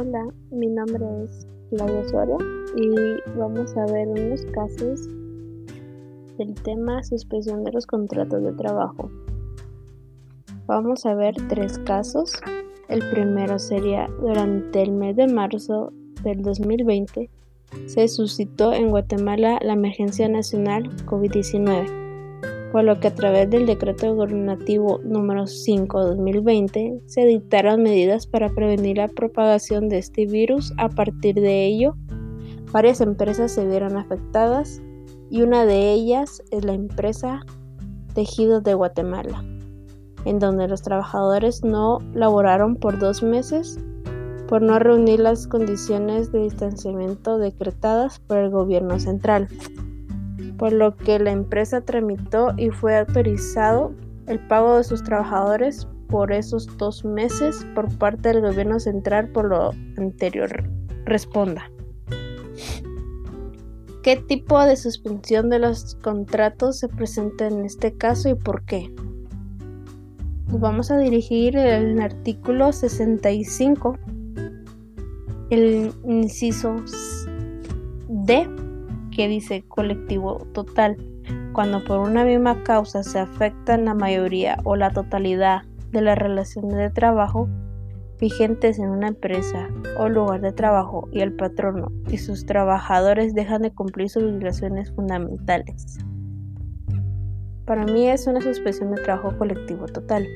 [0.00, 2.38] Hola, mi nombre es Claudia Osorio
[2.76, 2.94] y
[3.36, 5.08] vamos a ver unos casos
[6.38, 9.10] del tema suspensión de los contratos de trabajo.
[10.66, 12.32] Vamos a ver tres casos.
[12.88, 17.28] El primero sería durante el mes de marzo del 2020
[17.86, 22.07] se suscitó en Guatemala la emergencia nacional COVID-19
[22.72, 28.98] por lo que a través del decreto gubernativo número 5-2020 se dictaron medidas para prevenir
[28.98, 30.72] la propagación de este virus.
[30.76, 31.96] A partir de ello,
[32.72, 34.82] varias empresas se vieron afectadas
[35.30, 37.40] y una de ellas es la empresa
[38.14, 39.44] Tejidos de Guatemala,
[40.24, 43.78] en donde los trabajadores no laboraron por dos meses
[44.48, 49.46] por no reunir las condiciones de distanciamiento decretadas por el gobierno central
[50.56, 53.92] por lo que la empresa tramitó y fue autorizado
[54.26, 59.46] el pago de sus trabajadores por esos dos meses por parte del gobierno central por
[59.46, 60.64] lo anterior.
[61.04, 61.70] Responda.
[64.02, 68.92] ¿Qué tipo de suspensión de los contratos se presenta en este caso y por qué?
[70.46, 73.98] Vamos a dirigir el artículo 65,
[75.50, 76.76] el inciso
[78.08, 78.48] D
[79.18, 80.96] que dice colectivo total,
[81.52, 86.76] cuando por una misma causa se afectan la mayoría o la totalidad de las relaciones
[86.76, 87.48] de trabajo
[88.20, 93.62] vigentes en una empresa o lugar de trabajo y el patrono y sus trabajadores dejan
[93.62, 95.98] de cumplir sus obligaciones fundamentales.
[97.64, 100.28] Para mí es una suspensión de trabajo colectivo total.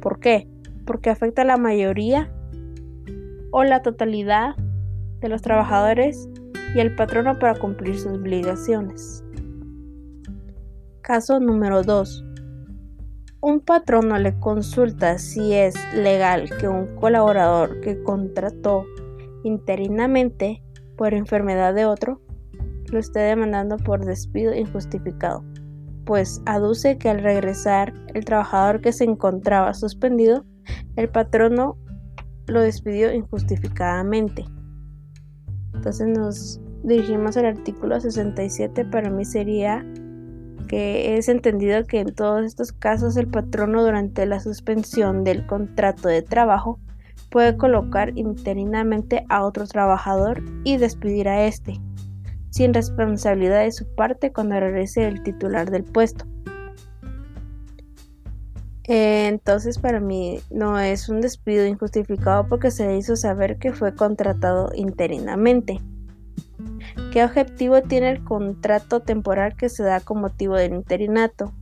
[0.00, 0.48] ¿Por qué?
[0.84, 2.30] Porque afecta a la mayoría
[3.50, 4.54] o la totalidad
[5.18, 6.28] de los trabajadores
[6.74, 9.22] y el patrono para cumplir sus obligaciones.
[11.02, 12.24] Caso número 2.
[13.40, 18.84] Un patrono le consulta si es legal que un colaborador que contrató
[19.44, 20.62] interinamente
[20.96, 22.20] por enfermedad de otro
[22.90, 25.44] lo esté demandando por despido injustificado,
[26.04, 30.44] pues aduce que al regresar el trabajador que se encontraba suspendido,
[30.96, 31.76] el patrono
[32.46, 34.44] lo despidió injustificadamente.
[35.76, 39.84] Entonces nos dirigimos al artículo 67, para mí sería
[40.66, 46.08] que es entendido que en todos estos casos el patrono durante la suspensión del contrato
[46.08, 46.80] de trabajo
[47.30, 51.80] puede colocar interinamente a otro trabajador y despedir a este,
[52.50, 56.24] sin responsabilidad de su parte cuando regrese el titular del puesto.
[58.88, 64.70] Entonces para mí no es un despido injustificado porque se hizo saber que fue contratado
[64.74, 65.80] interinamente.
[67.12, 71.52] ¿Qué objetivo tiene el contrato temporal que se da con motivo del interinato,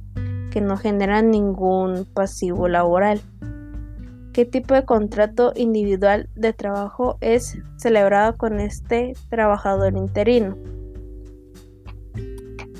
[0.51, 3.21] que no genera ningún pasivo laboral?
[4.35, 10.59] ¿Qué tipo de contrato individual de trabajo es celebrado con este trabajador interino?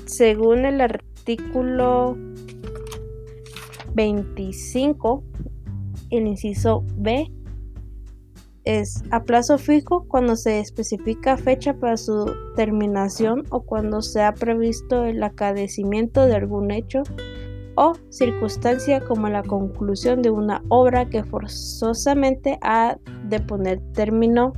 [0.05, 2.17] Según el artículo
[3.95, 5.23] 25,
[6.11, 7.31] el inciso B
[8.65, 14.33] es a plazo fijo cuando se especifica fecha para su terminación o cuando se ha
[14.33, 17.03] previsto el acadecimiento de algún hecho
[17.75, 22.97] o circunstancia como la conclusión de una obra que forzosamente ha
[23.29, 24.53] de poner término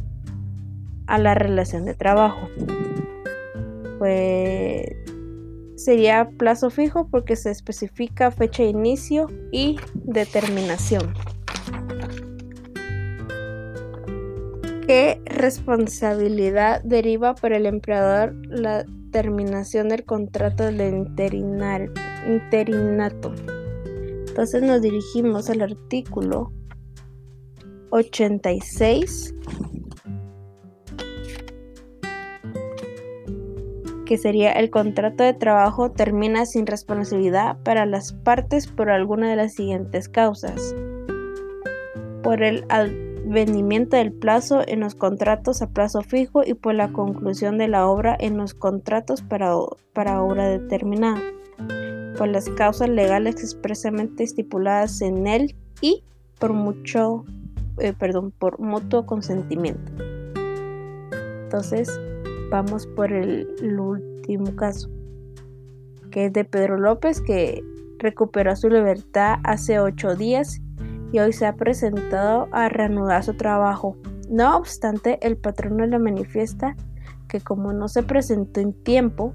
[1.07, 2.47] a la relación de trabajo.
[3.97, 5.06] Pues
[5.77, 11.13] sería plazo fijo porque se especifica fecha de inicio y determinación.
[14.87, 20.79] ¿Qué responsabilidad deriva para el empleador la terminación del contrato del
[22.27, 23.33] interinato?
[24.27, 26.51] Entonces nos dirigimos al artículo
[27.91, 29.35] 86
[34.07, 39.35] que sería el contrato de trabajo termina sin responsabilidad para las partes por alguna de
[39.35, 40.73] las siguientes causas.
[42.23, 42.65] Por el
[43.25, 47.85] vendimiento del plazo en los contratos a plazo fijo y por la conclusión de la
[47.85, 49.53] obra en los contratos para,
[49.93, 51.21] para obra determinada,
[52.17, 56.03] por las causas legales expresamente estipuladas en él y
[56.39, 57.25] por mucho,
[57.79, 59.91] eh, perdón, por mutuo consentimiento.
[61.43, 61.99] Entonces,
[62.49, 63.47] vamos por el,
[63.79, 64.89] último caso,
[66.11, 67.63] que es de Pedro López, que
[67.99, 70.61] recuperó su libertad hace ocho días
[71.11, 73.97] y hoy se ha presentado a reanudar su trabajo.
[74.29, 76.75] No obstante, el patrono le manifiesta
[77.27, 79.33] que como no se presentó en tiempo,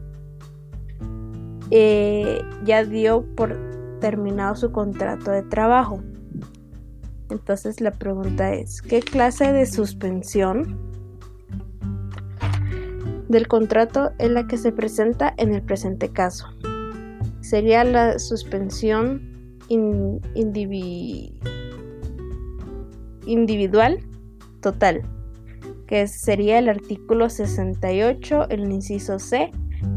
[1.71, 3.57] eh, ya dio por
[4.01, 6.03] terminado su contrato de trabajo.
[7.31, 10.92] Entonces la pregunta es, ¿qué clase de suspensión
[13.33, 16.47] del contrato es la que se presenta en el presente caso?
[17.41, 19.59] Sería la suspensión
[23.27, 23.99] individual
[24.61, 25.03] total,
[25.89, 29.51] que sería el artículo 68, el inciso C,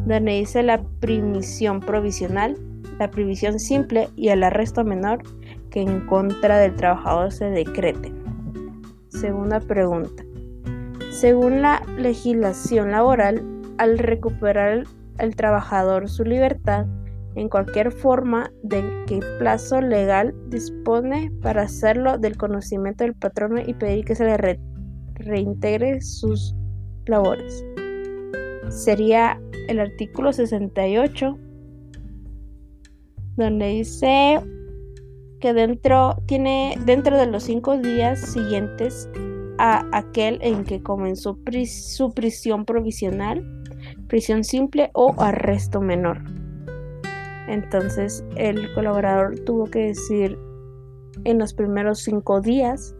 [0.07, 2.57] donde dice la primisión provisional,
[2.97, 5.21] la previsión simple y el arresto menor
[5.69, 8.11] que en contra del trabajador se decrete.
[9.09, 10.24] Segunda pregunta.
[11.15, 13.41] Según la legislación laboral,
[13.77, 14.83] al recuperar
[15.17, 16.87] el trabajador su libertad,
[17.35, 23.73] en cualquier forma de que plazo legal dispone para hacerlo del conocimiento del patrono y
[23.75, 24.59] pedir que se le
[25.13, 26.53] reintegre sus
[27.05, 27.63] labores.
[28.67, 29.39] Sería
[29.69, 31.39] el artículo 68
[33.37, 34.41] donde dice
[35.39, 39.09] que dentro tiene dentro de los cinco días siguientes
[39.57, 43.63] a aquel en que comenzó su prisión provisional,
[44.07, 46.21] prisión simple o arresto menor.
[47.47, 50.37] Entonces el colaborador tuvo que decir
[51.23, 52.95] en los primeros cinco días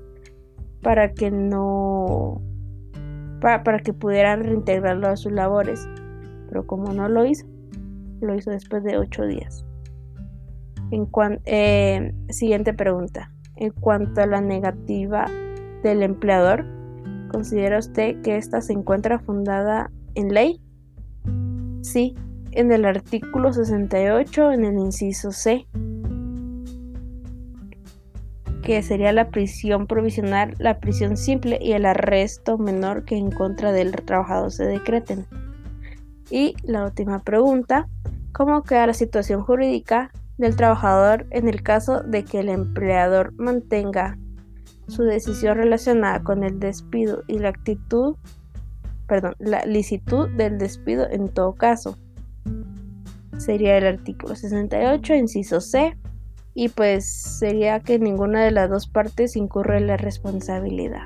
[0.82, 2.42] para que no
[3.42, 5.88] para, que pudieran reintegrarlo a sus labores.
[6.48, 7.46] Pero como no lo hizo,
[8.22, 9.66] lo hizo después de ocho días.
[10.92, 11.08] En
[11.46, 13.32] eh, siguiente pregunta.
[13.58, 15.28] En cuanto a la negativa
[15.90, 16.66] del empleador,
[17.32, 20.60] ¿considera usted que ésta se encuentra fundada en ley?
[21.82, 22.16] Sí,
[22.52, 25.68] en el artículo 68, en el inciso C,
[28.64, 33.72] que sería la prisión provisional, la prisión simple y el arresto menor que en contra
[33.72, 35.28] del trabajador se decreten.
[36.32, 37.88] Y la última pregunta,
[38.32, 44.18] ¿cómo queda la situación jurídica del trabajador en el caso de que el empleador mantenga
[44.88, 48.16] su decisión relacionada con el despido y la actitud,
[49.08, 51.98] perdón, la licitud del despido en todo caso?
[53.38, 55.98] sería el artículo 68, inciso C,
[56.54, 61.04] y pues sería que ninguna de las dos partes incurre en la responsabilidad.